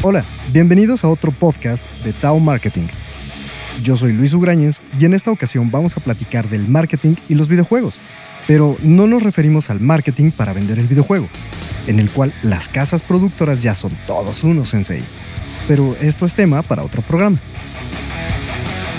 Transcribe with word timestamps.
Hola, 0.00 0.24
bienvenidos 0.52 1.02
a 1.02 1.08
otro 1.08 1.32
podcast 1.32 1.84
de 2.04 2.12
Tao 2.12 2.38
Marketing. 2.38 2.86
Yo 3.82 3.96
soy 3.96 4.12
Luis 4.12 4.32
Ugrañez 4.32 4.80
y 4.96 5.04
en 5.04 5.12
esta 5.12 5.32
ocasión 5.32 5.72
vamos 5.72 5.96
a 5.96 6.00
platicar 6.00 6.48
del 6.48 6.68
marketing 6.68 7.16
y 7.28 7.34
los 7.34 7.48
videojuegos. 7.48 7.96
Pero 8.46 8.76
no 8.84 9.08
nos 9.08 9.24
referimos 9.24 9.70
al 9.70 9.80
marketing 9.80 10.30
para 10.30 10.52
vender 10.52 10.78
el 10.78 10.86
videojuego, 10.86 11.28
en 11.88 11.98
el 11.98 12.08
cual 12.10 12.32
las 12.44 12.68
casas 12.68 13.02
productoras 13.02 13.60
ya 13.60 13.74
son 13.74 13.90
todos 14.06 14.44
unos 14.44 14.68
sensei. 14.68 15.02
Pero 15.66 15.96
esto 16.00 16.26
es 16.26 16.34
tema 16.34 16.62
para 16.62 16.84
otro 16.84 17.02
programa. 17.02 17.38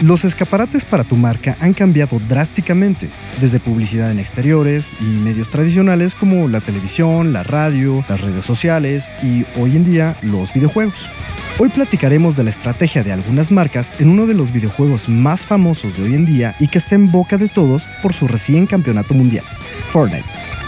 Los 0.02 0.24
escaparates 0.24 0.86
para 0.86 1.04
tu 1.04 1.18
marca 1.18 1.58
han 1.60 1.74
cambiado 1.74 2.22
drásticamente, 2.30 3.10
desde 3.42 3.60
publicidad 3.60 4.12
en 4.12 4.20
exteriores 4.20 4.94
y 5.02 5.04
medios 5.04 5.50
tradicionales 5.50 6.16
como 6.16 6.48
la 6.48 6.62
televisión, 6.62 7.34
la 7.34 7.44
radio, 7.44 8.06
las 8.08 8.22
redes 8.22 8.46
sociales 8.46 9.10
y 9.22 9.46
hoy 9.60 9.76
en 9.76 9.84
día 9.84 10.16
los 10.22 10.54
videojuegos. 10.54 11.10
Hoy 11.58 11.68
platicaremos 11.68 12.38
de 12.38 12.46
la 12.46 12.50
estrategia 12.50 13.04
de 13.04 13.12
algunas 13.12 13.52
marcas 13.52 13.92
en 14.00 14.08
uno 14.08 14.26
de 14.26 14.36
los 14.36 14.54
videojuegos 14.54 15.10
más 15.10 15.42
famosos 15.42 15.98
de 15.98 16.04
hoy 16.04 16.14
en 16.14 16.26
día 16.26 16.56
y 16.62 16.70
que 16.70 16.78
está 16.78 16.96
en 16.96 17.12
boca 17.12 17.38
de 17.38 17.50
todos 17.50 17.86
por 18.02 18.14
su 18.14 18.30
recién 18.30 18.68
campeonato 18.68 19.14
mundial, 19.14 19.44
Fortnite. 19.92 20.59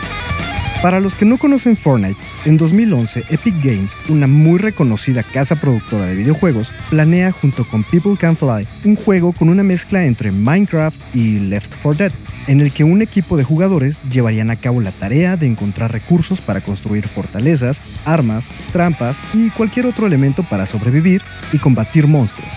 Para 0.81 0.99
los 0.99 1.13
que 1.13 1.25
no 1.25 1.37
conocen 1.37 1.77
Fortnite, 1.77 2.19
en 2.45 2.57
2011 2.57 3.25
Epic 3.29 3.53
Games, 3.63 3.95
una 4.09 4.25
muy 4.25 4.57
reconocida 4.57 5.21
casa 5.21 5.55
productora 5.55 6.07
de 6.07 6.15
videojuegos, 6.15 6.71
planea 6.89 7.31
junto 7.31 7.65
con 7.65 7.83
People 7.83 8.17
Can 8.17 8.35
Fly 8.35 8.67
un 8.85 8.95
juego 8.95 9.31
con 9.31 9.49
una 9.49 9.61
mezcla 9.61 10.03
entre 10.05 10.31
Minecraft 10.31 10.97
y 11.15 11.37
Left 11.37 11.71
4 11.83 11.97
Dead, 11.99 12.11
en 12.47 12.61
el 12.61 12.71
que 12.71 12.83
un 12.83 13.03
equipo 13.03 13.37
de 13.37 13.43
jugadores 13.43 14.01
llevarían 14.09 14.49
a 14.49 14.55
cabo 14.55 14.81
la 14.81 14.91
tarea 14.91 15.37
de 15.37 15.45
encontrar 15.45 15.91
recursos 15.91 16.41
para 16.41 16.61
construir 16.61 17.07
fortalezas, 17.07 17.79
armas, 18.03 18.49
trampas 18.73 19.21
y 19.35 19.51
cualquier 19.51 19.85
otro 19.85 20.07
elemento 20.07 20.41
para 20.41 20.65
sobrevivir 20.65 21.21
y 21.53 21.59
combatir 21.59 22.07
monstruos. 22.07 22.51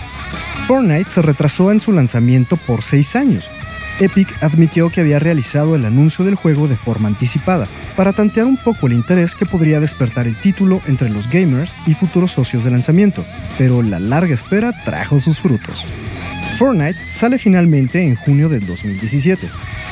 Fortnite 0.67 1.11
se 1.11 1.21
retrasó 1.21 1.71
en 1.71 1.79
su 1.79 1.91
lanzamiento 1.91 2.57
por 2.57 2.81
6 2.81 3.15
años, 3.17 3.51
Epic 3.99 4.43
admitió 4.43 4.89
que 4.89 5.01
había 5.01 5.19
realizado 5.19 5.75
el 5.75 5.85
anuncio 5.85 6.25
del 6.25 6.35
juego 6.35 6.67
de 6.67 6.75
forma 6.75 7.07
anticipada, 7.07 7.67
para 7.95 8.13
tantear 8.13 8.45
un 8.45 8.57
poco 8.57 8.87
el 8.87 8.93
interés 8.93 9.35
que 9.35 9.45
podría 9.45 9.79
despertar 9.79 10.27
el 10.27 10.35
título 10.35 10.81
entre 10.87 11.09
los 11.09 11.29
gamers 11.29 11.75
y 11.87 11.93
futuros 11.93 12.31
socios 12.31 12.63
de 12.63 12.71
lanzamiento, 12.71 13.23
pero 13.57 13.81
la 13.81 13.99
larga 13.99 14.33
espera 14.33 14.73
trajo 14.83 15.19
sus 15.19 15.39
frutos. 15.39 15.85
Fortnite 16.57 16.99
sale 17.09 17.37
finalmente 17.37 18.01
en 18.01 18.15
junio 18.15 18.49
del 18.49 18.65
2017. 18.65 19.47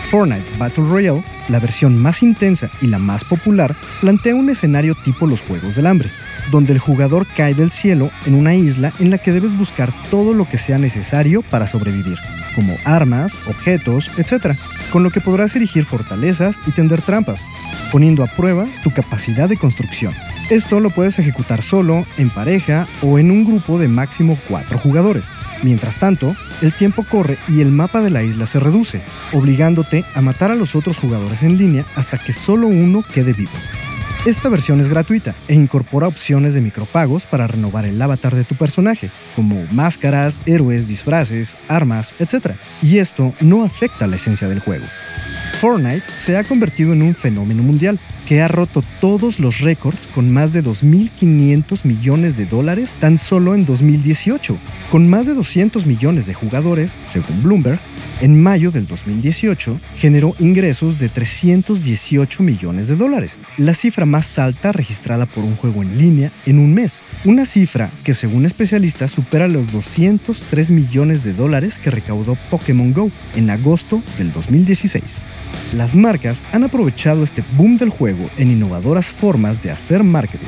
Fortnite 0.10 0.58
Battle 0.58 0.86
Royale, 0.90 1.23
la 1.50 1.60
versión 1.60 1.98
más 1.98 2.23
intensa 2.23 2.70
y 2.82 2.88
la 2.88 3.00
más 3.00 3.23
popular, 3.23 3.76
plantea 4.00 4.36
un 4.36 4.50
escenario 4.50 4.95
tipo 4.95 5.28
los 5.28 5.42
Juegos 5.42 5.76
del 5.76 5.88
Hambre, 5.88 6.10
donde 6.52 6.73
el 6.73 6.80
jugador 6.80 7.25
cae 7.36 7.53
del 7.53 7.72
cielo 7.72 8.11
en 8.25 8.36
una 8.36 8.55
isla 8.55 8.91
en 8.99 9.09
la 9.09 9.17
que 9.17 9.31
debes 9.31 9.58
buscar 9.58 9.91
todo 10.09 10.33
lo 10.33 10.47
que 10.47 10.58
sea 10.58 10.77
necesario 10.77 11.41
para 11.41 11.67
sobrevivir 11.67 12.17
como 12.55 12.77
armas, 12.86 13.33
objetos, 13.47 14.11
etc., 14.17 14.55
con 14.91 15.03
lo 15.03 15.09
que 15.09 15.21
podrás 15.21 15.55
erigir 15.55 15.86
fortalezas 15.86 16.59
y 16.67 16.71
tender 16.71 17.02
trampas, 17.02 17.41
poniendo 17.91 18.23
a 18.23 18.27
prueba 18.27 18.66
tu 18.83 18.91
capacidad 18.91 19.49
de 19.49 19.58
construcción. 19.58 20.14
Esto 20.49 20.80
lo 20.80 20.89
puedes 20.89 21.19
ejecutar 21.19 21.61
solo, 21.61 22.05
en 22.17 22.30
pareja 22.30 22.88
o 23.02 23.17
en 23.17 23.31
un 23.31 23.45
grupo 23.45 23.80
de 23.80 23.88
máximo 23.88 24.38
4 24.49 24.77
jugadores. 24.77 25.25
Mientras 25.64 25.97
tanto, 25.97 26.36
el 26.61 26.73
tiempo 26.73 27.05
corre 27.09 27.38
y 27.47 27.61
el 27.61 27.71
mapa 27.71 28.02
de 28.02 28.09
la 28.09 28.23
isla 28.23 28.45
se 28.45 28.59
reduce, 28.59 29.02
obligándote 29.31 30.03
a 30.14 30.21
matar 30.21 30.52
a 30.52 30.55
los 30.55 30.75
otros 30.75 30.99
jugadores 30.99 31.44
en 31.44 31.58
línea 31.58 31.86
hasta 31.95 32.17
que 32.17 32.33
solo 32.33 32.67
uno 32.67 33.03
quede 33.14 33.33
vivo. 33.33 33.52
Esta 34.26 34.48
versión 34.48 34.80
es 34.80 34.88
gratuita 34.88 35.36
e 35.50 35.54
incorpora 35.54 36.08
opciones 36.08 36.54
de 36.54 36.62
micropagos 36.62 37.26
para 37.26 37.46
renovar 37.46 37.84
el 37.84 38.02
avatar 38.02 38.34
de 38.34 38.46
tu 38.46 38.56
personaje, 38.56 39.10
como 39.36 39.66
máscaras, 39.74 40.40
héroes, 40.46 40.88
disfraces, 40.88 41.58
armas, 41.68 42.14
etc. 42.20 42.52
Y 42.82 43.00
esto 43.00 43.34
no 43.42 43.66
afecta 43.66 44.08
la 44.08 44.16
esencia 44.16 44.48
del 44.48 44.62
juego. 44.62 44.86
Fortnite 45.60 46.04
se 46.16 46.38
ha 46.38 46.45
convertido 46.45 46.94
en 46.94 47.02
un 47.02 47.16
fenómeno 47.16 47.64
mundial 47.64 48.00
que 48.26 48.42
ha 48.42 48.48
roto 48.48 48.82
todos 49.02 49.42
los 49.42 49.60
récords 49.60 50.00
con 50.16 50.32
más 50.32 50.54
de 50.54 50.64
2.500 50.64 51.83
millones 51.83 52.38
de 52.38 52.45
dólares 52.45 52.92
tan 53.02 53.17
solo 53.17 53.56
en 53.56 53.66
2018. 53.66 54.58
Con 54.89 55.10
más 55.10 55.26
de 55.26 55.33
200 55.33 55.86
millones 55.86 56.28
de 56.28 56.33
jugadores, 56.33 56.95
según 57.06 57.44
Bloomberg, 57.44 57.80
en 58.23 58.42
mayo 58.42 58.72
del 58.72 58.88
2018 58.88 59.82
generó 59.98 60.34
ingresos 60.39 60.98
de 60.98 61.10
318 61.10 62.42
millones 62.42 62.88
de 62.88 62.95
dólares, 62.95 63.38
la 63.58 63.73
cifra 63.73 64.06
más 64.06 64.39
alta 64.39 64.72
registrada 64.72 65.26
por 65.26 65.44
un 65.44 65.58
juego 65.58 65.82
en 65.82 65.98
línea 65.98 66.32
en 66.45 66.58
un 66.58 66.73
mes, 66.73 67.02
una 67.26 67.45
cifra 67.45 67.92
que 68.06 68.14
según 68.14 68.45
especialistas 68.45 69.12
supera 69.12 69.50
los 69.50 69.70
203 69.73 70.70
millones 70.70 71.26
de 71.26 71.33
dólares 71.33 71.78
que 71.78 71.92
recaudó 71.92 72.38
Pokémon 72.50 72.94
Go 72.94 73.12
en 73.36 73.50
agosto 73.50 74.02
del 74.17 74.32
2016. 74.32 75.23
Las 75.76 75.94
marcas 75.94 76.42
han 76.54 76.64
aprovechado 76.64 77.26
este 77.26 77.44
boom 77.58 77.78
del 77.78 77.89
juego 77.89 78.30
en 78.38 78.52
innovadoras 78.52 79.08
formas 79.08 79.62
de 79.62 79.72
hacer 79.72 80.02
marketing. 80.02 80.48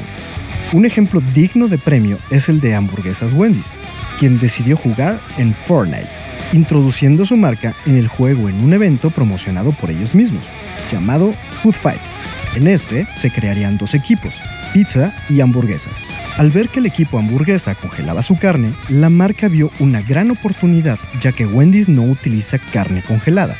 Un 0.71 0.85
ejemplo 0.85 1.21
digno 1.33 1.67
de 1.67 1.77
premio 1.77 2.17
es 2.29 2.47
el 2.47 2.61
de 2.61 2.73
Hamburguesas 2.73 3.33
Wendy's, 3.33 3.73
quien 4.17 4.39
decidió 4.39 4.77
jugar 4.77 5.19
en 5.37 5.53
Fortnite, 5.53 6.24
introduciendo 6.53 7.25
su 7.25 7.37
marca 7.37 7.73
en 7.85 7.97
el 7.97 8.07
juego 8.07 8.49
en 8.49 8.63
un 8.63 8.73
evento 8.73 9.09
promocionado 9.09 9.71
por 9.71 9.91
ellos 9.91 10.15
mismos, 10.15 10.45
llamado 10.91 11.33
Food 11.61 11.75
Fight. 11.75 12.01
En 12.55 12.67
este 12.67 13.07
se 13.15 13.31
crearían 13.31 13.77
dos 13.77 13.93
equipos, 13.93 14.33
pizza 14.73 15.13
y 15.29 15.41
hamburguesa. 15.41 15.89
Al 16.37 16.51
ver 16.51 16.69
que 16.69 16.79
el 16.79 16.85
equipo 16.85 17.17
hamburguesa 17.17 17.75
congelaba 17.75 18.21
su 18.21 18.37
carne, 18.37 18.73
la 18.89 19.09
marca 19.09 19.47
vio 19.47 19.71
una 19.79 20.01
gran 20.01 20.31
oportunidad 20.31 20.99
ya 21.21 21.31
que 21.31 21.45
Wendy's 21.45 21.87
no 21.87 22.03
utiliza 22.03 22.59
carne 22.59 23.01
congelada. 23.07 23.55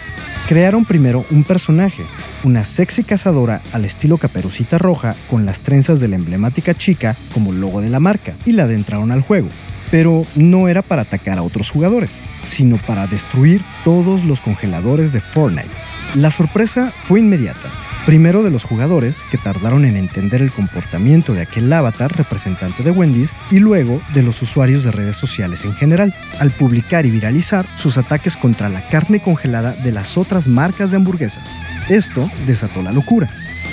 Crearon 0.47 0.85
primero 0.85 1.25
un 1.31 1.43
personaje, 1.43 2.03
una 2.43 2.65
sexy 2.65 3.03
cazadora 3.03 3.61
al 3.73 3.83
estilo 3.83 4.17
caperucita 4.17 4.77
roja 4.77 5.15
con 5.29 5.45
las 5.45 5.61
trenzas 5.61 5.99
de 5.99 6.07
la 6.07 6.17
emblemática 6.17 6.75
chica 6.75 7.15
como 7.33 7.51
logo 7.51 7.81
de 7.81 7.89
la 7.89 7.99
marca 7.99 8.33
y 8.45 8.51
la 8.51 8.63
adentraron 8.63 9.11
al 9.11 9.21
juego, 9.21 9.47
pero 9.91 10.25
no 10.35 10.67
era 10.67 10.81
para 10.81 11.03
atacar 11.03 11.37
a 11.37 11.43
otros 11.43 11.69
jugadores, 11.69 12.11
sino 12.45 12.77
para 12.77 13.07
destruir 13.07 13.61
todos 13.83 14.23
los 14.23 14.41
congeladores 14.41 15.11
de 15.11 15.21
Fortnite. 15.21 15.69
La 16.15 16.31
sorpresa 16.31 16.91
fue 17.07 17.19
inmediata. 17.19 17.69
Primero 18.05 18.43
de 18.43 18.51
los 18.51 18.63
jugadores, 18.63 19.23
que 19.31 19.39
tardaron 19.39 19.83
en 19.83 19.97
entender 19.97 20.43
el 20.43 20.51
comportamiento 20.51 21.33
de 21.33 21.41
aquel 21.41 21.73
avatar 21.73 22.15
representante 22.15 22.83
de 22.83 22.91
Wendy's, 22.91 23.33
y 23.49 23.57
luego 23.57 23.99
de 24.13 24.21
los 24.21 24.41
usuarios 24.43 24.83
de 24.83 24.91
redes 24.91 25.17
sociales 25.17 25.65
en 25.65 25.73
general, 25.73 26.13
al 26.39 26.51
publicar 26.51 27.07
y 27.07 27.09
viralizar 27.09 27.65
sus 27.79 27.97
ataques 27.97 28.35
contra 28.35 28.69
la 28.69 28.87
carne 28.87 29.21
congelada 29.21 29.71
de 29.71 29.91
las 29.91 30.17
otras 30.17 30.47
marcas 30.47 30.91
de 30.91 30.97
hamburguesas. 30.97 31.43
Esto 31.89 32.29
desató 32.45 32.83
la 32.83 32.91
locura. 32.91 33.27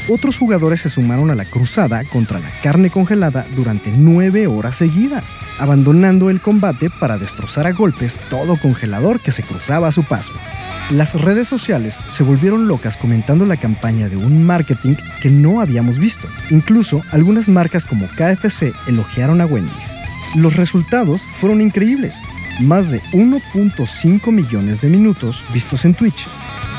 Otros 0.09 0.37
jugadores 0.37 0.81
se 0.81 0.91
sumaron 0.91 1.31
a 1.31 1.37
la 1.37 1.45
cruzada 1.45 2.03
contra 2.05 2.41
la 2.41 2.51
carne 2.63 2.91
congelada 2.91 3.47
durante 3.55 3.93
nueve 3.97 4.49
horas 4.49 4.77
seguidas, 4.77 5.25
abandonando 5.61 6.29
el 6.29 6.41
combate 6.41 6.91
para 6.91 7.19
destrozar 7.19 7.67
a 7.69 7.73
golpes 7.73 8.19
todo 8.29 8.57
congelador 8.57 9.21
que 9.21 9.31
se 9.31 9.45
cruzaba 9.45 9.89
a 9.89 9.93
su 9.93 10.03
paso. 10.03 10.33
Las 10.91 11.15
redes 11.15 11.47
sociales 11.47 11.97
se 12.11 12.25
volvieron 12.25 12.67
locas 12.67 12.97
comentando 12.97 13.47
la 13.47 13.57
campaña 13.57 14.09
de 14.09 14.17
un 14.17 14.45
marketing 14.45 14.97
que 15.23 15.31
no 15.31 15.61
habíamos 15.61 15.99
visto. 15.99 16.27
Incluso 16.51 17.03
algunas 17.13 17.49
marcas 17.49 17.85
como 17.85 18.07
KFC 18.09 18.75
elogiaron 18.89 19.41
a 19.41 19.47
Wendy's. 19.47 19.97
Los 20.35 20.57
resultados 20.57 21.23
fueron 21.41 21.61
increíbles. 21.61 22.17
Más 22.61 22.91
de 22.91 23.01
1.5 23.13 24.33
millones 24.33 24.81
de 24.81 24.89
minutos 24.89 25.43
vistos 25.55 25.85
en 25.85 25.95
Twitch, 25.95 26.27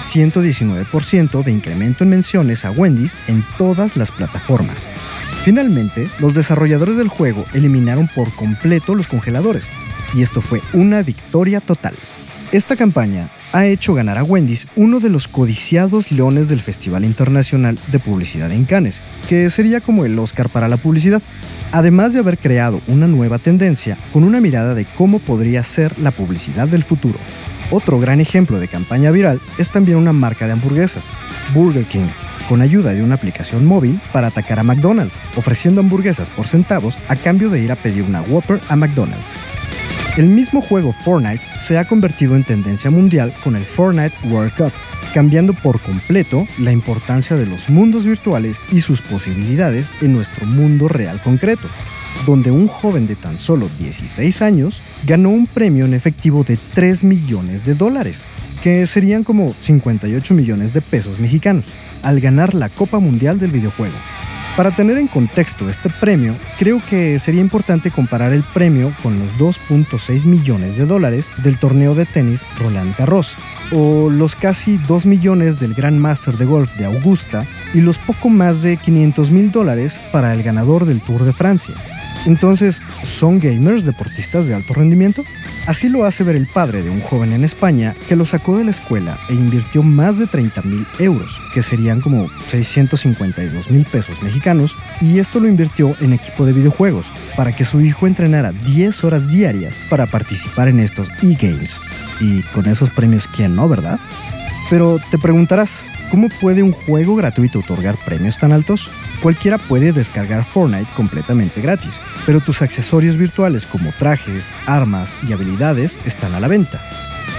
119% 0.04 1.44
de 1.44 1.52
incremento 1.52 2.04
en 2.04 2.10
menciones 2.10 2.66
a 2.66 2.72
Wendy's 2.72 3.16
en 3.28 3.44
todas 3.58 3.98
las 3.98 4.12
plataformas. 4.12 4.86
Finalmente, 5.44 6.08
los 6.20 6.34
desarrolladores 6.34 6.98
del 6.98 7.08
juego 7.08 7.46
eliminaron 7.54 8.08
por 8.08 8.34
completo 8.36 8.96
los 8.96 9.08
congeladores, 9.08 9.66
y 10.14 10.22
esto 10.22 10.42
fue 10.42 10.62
una 10.74 11.02
victoria 11.02 11.60
total. 11.60 11.96
Esta 12.54 12.76
campaña 12.76 13.30
ha 13.52 13.66
hecho 13.66 13.96
ganar 13.96 14.20
a 14.20 14.24
Wendy's 14.24 14.68
uno 14.76 15.00
de 15.00 15.10
los 15.10 15.28
codiciados 15.28 16.12
leones 16.12 16.50
del 16.50 16.62
Festival 16.62 17.04
Internacional 17.04 17.80
de 17.92 17.98
Publicidad 17.98 18.52
en 18.52 18.66
Cannes, 18.66 19.02
que 19.28 19.50
sería 19.50 19.82
como 19.82 20.06
el 20.06 20.18
Oscar 20.20 20.50
para 20.50 20.68
la 20.68 20.78
publicidad, 20.78 21.22
además 21.72 22.14
de 22.14 22.20
haber 22.20 22.38
creado 22.38 22.80
una 22.88 23.08
nueva 23.08 23.40
tendencia 23.40 23.98
con 24.14 24.24
una 24.24 24.40
mirada 24.40 24.76
de 24.76 24.86
cómo 24.86 25.18
podría 25.18 25.64
ser 25.64 25.98
la 25.98 26.12
publicidad 26.12 26.68
del 26.68 26.84
futuro. 26.84 27.18
Otro 27.72 28.00
gran 28.00 28.22
ejemplo 28.22 28.60
de 28.60 28.68
campaña 28.68 29.12
viral 29.12 29.40
es 29.58 29.70
también 29.70 29.98
una 29.98 30.14
marca 30.14 30.46
de 30.46 30.54
hamburguesas, 30.54 31.08
Burger 31.54 31.86
King, 31.86 32.08
con 32.48 32.62
ayuda 32.62 32.94
de 32.94 33.04
una 33.04 33.16
aplicación 33.16 33.66
móvil 33.66 34.00
para 34.12 34.28
atacar 34.28 34.60
a 34.60 34.64
McDonald's, 34.64 35.20
ofreciendo 35.38 35.82
hamburguesas 35.82 36.30
por 36.30 36.48
centavos 36.48 36.98
a 37.08 37.16
cambio 37.16 37.50
de 37.50 37.62
ir 37.62 37.72
a 37.72 37.76
pedir 37.76 38.04
una 38.04 38.22
Whopper 38.22 38.60
a 38.70 38.76
McDonald's. 38.76 39.34
El 40.18 40.28
mismo 40.28 40.62
juego 40.62 40.94
Fortnite 41.04 41.44
se 41.58 41.80
ha 41.80 41.86
convertido 41.86 42.36
en 42.36 42.44
tendencia 42.44 42.92
mundial 42.92 43.34
con 43.44 43.56
el 43.56 43.64
Fortnite 43.64 44.16
World 44.30 44.54
Cup, 44.56 44.72
cambiando 45.14 45.54
por 45.54 45.80
completo 45.80 46.48
la 46.60 46.72
importancia 46.72 47.36
de 47.36 47.48
los 47.48 47.70
mundos 47.70 48.06
virtuales 48.06 48.62
y 48.72 48.82
sus 48.82 49.02
posibilidades 49.02 49.90
en 50.02 50.14
nuestro 50.14 50.46
mundo 50.46 50.88
real 50.88 51.20
concreto. 51.24 51.68
Donde 52.26 52.52
un 52.52 52.68
joven 52.68 53.08
de 53.08 53.16
tan 53.16 53.40
solo 53.40 53.70
16 53.80 54.42
años 54.42 54.82
ganó 55.06 55.30
un 55.30 55.48
premio 55.48 55.86
en 55.86 55.94
efectivo 55.94 56.44
de 56.44 56.58
3 56.74 57.04
millones 57.04 57.66
de 57.66 57.76
dólares, 57.76 58.24
que 58.64 58.88
serían 58.88 59.24
como 59.24 59.54
58 59.54 60.34
millones 60.34 60.74
de 60.74 60.82
pesos 60.82 61.20
mexicanos, 61.20 61.66
al 62.02 62.20
ganar 62.20 62.54
la 62.54 62.70
Copa 62.70 63.00
Mundial 63.00 63.40
del 63.40 63.52
videojuego. 63.52 63.96
Para 64.56 64.70
tener 64.70 65.00
en 65.00 65.08
contexto 65.08 65.68
este 65.68 65.90
premio, 65.90 66.36
creo 66.60 66.80
que 66.88 67.18
sería 67.18 67.42
importante 67.42 67.90
comparar 67.90 68.34
el 68.34 68.44
premio 68.44 68.94
con 69.02 69.18
los 69.18 69.32
2.6 69.40 70.26
millones 70.26 70.78
de 70.78 70.86
dólares 70.86 71.28
del 71.44 71.58
torneo 71.58 71.96
de 71.96 72.06
tenis 72.06 72.44
Roland 72.60 72.96
Garros, 72.96 73.36
o 73.72 74.12
los 74.12 74.36
casi 74.36 74.78
2 74.78 75.08
millones 75.08 75.60
del 75.60 75.74
Grand 75.74 75.98
Master 75.98 76.38
de 76.38 76.46
Golf 76.46 76.76
de 76.78 76.86
Augusta 76.86 77.48
y 77.74 77.82
los 77.82 77.98
poco 77.98 78.30
más 78.30 78.62
de 78.62 78.78
500 78.78 79.32
mil 79.32 79.52
dólares 79.52 80.00
para 80.12 80.34
el 80.34 80.44
ganador 80.44 80.86
del 80.86 81.02
Tour 81.02 81.24
de 81.24 81.34
Francia. 81.34 81.74
Entonces, 82.26 82.82
¿son 83.04 83.40
gamers 83.40 83.84
deportistas 83.84 84.48
de 84.48 84.56
alto 84.56 84.74
rendimiento? 84.74 85.24
Así 85.68 85.88
lo 85.88 86.06
hace 86.06 86.24
ver 86.24 86.36
el 86.36 86.48
padre 86.48 86.82
de 86.84 86.90
un 86.90 87.02
joven 87.02 87.32
en 87.32 87.44
España 87.44 87.96
que 88.08 88.16
lo 88.16 88.26
sacó 88.26 88.58
de 88.58 88.66
la 88.66 88.72
escuela 88.72 89.18
e 89.30 89.34
invirtió 89.34 89.82
más 89.82 90.18
de 90.18 90.28
30 90.28 90.62
mil 90.64 90.86
euros, 91.00 91.40
que 91.54 91.64
serían 91.64 92.02
como 92.02 92.30
652 92.50 93.72
mil 93.72 93.86
pesos 93.86 94.22
mexicanos, 94.22 94.76
y 95.00 95.20
esto 95.20 95.40
lo 95.40 95.48
invirtió 95.48 95.96
en 96.02 96.14
equipo 96.14 96.46
de 96.46 96.54
videojuegos, 96.54 97.08
para 97.38 97.54
que 97.54 97.66
su 97.66 97.80
hijo 97.80 98.08
entrenara 98.08 98.52
10 98.52 99.04
horas 99.06 99.30
diarias 99.30 99.76
para 99.90 100.06
participar 100.06 100.68
en 100.68 100.80
estos 100.80 101.10
e-games. 101.22 101.80
Y 102.20 102.42
con 102.54 102.68
esos 102.68 102.90
premios, 102.90 103.28
¿quién 103.28 103.56
no, 103.56 103.70
verdad? 103.70 104.00
Pero 104.70 105.00
te 105.12 105.18
preguntarás, 105.18 105.86
¿cómo 106.12 106.30
puede 106.42 106.64
un 106.64 106.72
juego 106.72 107.16
gratuito 107.16 107.60
otorgar 107.60 107.96
premios 108.06 108.38
tan 108.38 108.52
altos? 108.52 108.90
Cualquiera 109.24 109.58
puede 109.58 109.94
descargar 109.94 110.44
Fortnite 110.44 110.92
completamente 110.98 111.62
gratis, 111.62 112.02
pero 112.26 112.42
tus 112.42 112.62
accesorios 112.62 113.16
virtuales 113.16 113.66
como 113.66 113.94
trajes, 113.98 114.52
armas 114.66 115.16
y 115.26 115.32
habilidades 115.32 115.98
están 116.06 116.36
a 116.36 116.42
la 116.42 116.50
venta. 116.50 116.82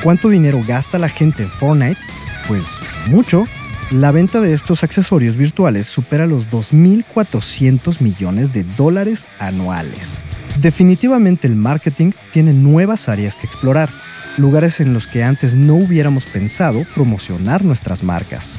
¿Cuánto 0.03 0.31
dinero 0.31 0.63
gasta 0.67 0.99
la 0.99 1.11
gente 1.11 1.43
en 1.43 1.51
Fortnite? 1.51 2.01
Pues 2.49 2.65
mucho. 3.11 3.45
La 3.91 4.13
venta 4.13 4.41
de 4.41 4.55
estos 4.55 4.83
accesorios 4.83 5.37
virtuales 5.37 5.87
supera 5.87 6.27
los 6.27 6.51
2.400 6.51 8.01
millones 8.01 8.55
de 8.55 8.65
dólares 8.79 9.27
anuales. 9.39 10.23
Definitivamente 10.63 11.47
el 11.47 11.55
marketing 11.55 12.13
tiene 12.33 12.55
nuevas 12.55 13.11
áreas 13.11 13.37
que 13.37 13.47
explorar, 13.47 13.91
lugares 14.39 14.81
en 14.81 14.95
los 14.95 15.07
que 15.07 15.23
antes 15.23 15.55
no 15.55 15.75
hubiéramos 15.75 16.25
pensado 16.25 16.83
promocionar 16.95 17.63
nuestras 17.63 18.03
marcas. 18.03 18.59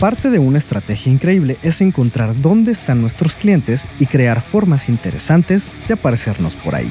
Parte 0.00 0.30
de 0.30 0.38
una 0.38 0.58
estrategia 0.58 1.12
increíble 1.12 1.56
es 1.62 1.80
encontrar 1.80 2.34
dónde 2.40 2.72
están 2.72 3.00
nuestros 3.00 3.34
clientes 3.34 3.86
y 3.98 4.06
crear 4.06 4.42
formas 4.42 4.88
interesantes 4.88 5.72
de 5.88 5.94
aparecernos 5.94 6.56
por 6.56 6.74
ahí. 6.74 6.90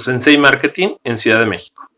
Sensei 0.00 0.38
Marketing 0.38 0.96
en 1.04 1.18
Ciudad 1.18 1.38
de 1.38 1.46
México. 1.46 1.89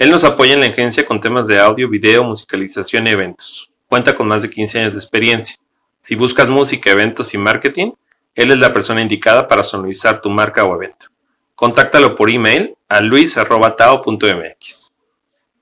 Él 0.00 0.10
nos 0.10 0.24
apoya 0.24 0.54
en 0.54 0.60
la 0.60 0.66
agencia 0.68 1.04
con 1.04 1.20
temas 1.20 1.46
de 1.46 1.60
audio, 1.60 1.86
video, 1.86 2.24
musicalización 2.24 3.06
y 3.06 3.10
eventos. 3.10 3.70
Cuenta 3.86 4.14
con 4.14 4.28
más 4.28 4.40
de 4.40 4.48
15 4.48 4.78
años 4.78 4.94
de 4.94 4.98
experiencia. 4.98 5.56
Si 6.00 6.14
buscas 6.14 6.48
música, 6.48 6.90
eventos 6.90 7.34
y 7.34 7.38
marketing, 7.38 7.92
él 8.34 8.50
es 8.50 8.58
la 8.58 8.72
persona 8.72 9.02
indicada 9.02 9.46
para 9.46 9.62
sonorizar 9.62 10.22
tu 10.22 10.30
marca 10.30 10.64
o 10.64 10.74
evento. 10.74 11.08
Contáctalo 11.54 12.16
por 12.16 12.30
email 12.30 12.74
a 12.88 13.02
luis.tao.mx. 13.02 14.90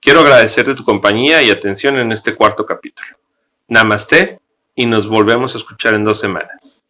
Quiero 0.01 0.21
agradecerte 0.21 0.77
tu 0.77 0.85
compañía 0.85 1.43
y 1.43 1.51
atención 1.51 1.99
en 1.99 2.13
este 2.13 2.37
cuarto 2.37 2.65
capítulo. 2.65 3.19
Namaste 3.67 4.39
y 4.77 4.87
nos 4.87 5.09
volvemos 5.09 5.57
a 5.57 5.59
escuchar 5.59 5.95
en 5.95 6.05
dos 6.05 6.21
semanas. 6.21 6.85